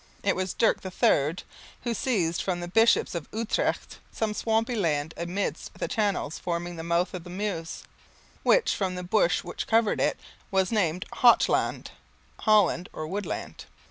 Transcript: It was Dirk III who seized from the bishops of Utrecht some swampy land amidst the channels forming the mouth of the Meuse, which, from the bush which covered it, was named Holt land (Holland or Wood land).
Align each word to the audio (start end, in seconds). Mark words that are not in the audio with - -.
It 0.23 0.35
was 0.35 0.55
Dirk 0.55 0.83
III 0.83 1.35
who 1.83 1.93
seized 1.93 2.41
from 2.41 2.59
the 2.59 2.67
bishops 2.67 3.13
of 3.13 3.29
Utrecht 3.31 3.99
some 4.11 4.33
swampy 4.33 4.73
land 4.73 5.13
amidst 5.15 5.75
the 5.75 5.87
channels 5.87 6.39
forming 6.39 6.75
the 6.75 6.83
mouth 6.83 7.13
of 7.13 7.23
the 7.23 7.29
Meuse, 7.29 7.83
which, 8.41 8.73
from 8.73 8.95
the 8.95 9.03
bush 9.03 9.43
which 9.43 9.67
covered 9.67 10.01
it, 10.01 10.19
was 10.49 10.71
named 10.71 11.05
Holt 11.17 11.47
land 11.47 11.91
(Holland 12.39 12.89
or 12.91 13.05
Wood 13.05 13.27
land). 13.27 13.65